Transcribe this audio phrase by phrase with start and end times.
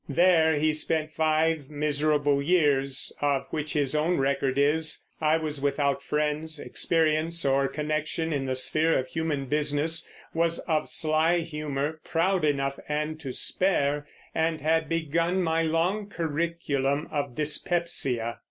[0.09, 6.01] There he spent five miserable years, of which his own record is: "I was without
[6.01, 12.43] friends, experience, or connection in the sphere of human business, was of sly humor, proud
[12.43, 18.39] enough and to spare, and had begun my long curriculum of dyspepsia."